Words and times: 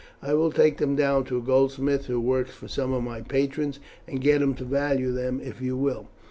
I 0.23 0.33
will 0.33 0.51
take 0.51 0.77
them 0.79 0.95
down 0.95 1.25
to 1.25 1.37
a 1.37 1.41
goldsmith 1.41 2.07
who 2.07 2.19
works 2.19 2.49
for 2.55 2.67
some 2.67 2.91
of 2.91 3.03
my 3.03 3.21
patrons, 3.21 3.79
and 4.07 4.19
get 4.19 4.41
him 4.41 4.55
to 4.55 4.63
value 4.65 5.11
them, 5.11 5.39
if 5.39 5.61
you 5.61 5.77
will." 5.77 6.07